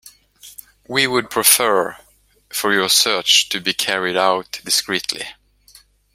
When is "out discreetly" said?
4.17-5.21